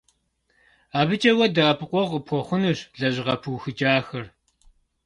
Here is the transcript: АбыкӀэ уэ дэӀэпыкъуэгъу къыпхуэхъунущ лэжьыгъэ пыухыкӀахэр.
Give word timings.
АбыкӀэ 0.99 1.31
уэ 1.37 1.47
дэӀэпыкъуэгъу 1.55 2.11
къыпхуэхъунущ 2.21 2.79
лэжьыгъэ 2.99 3.35
пыухыкӀахэр. 3.41 4.25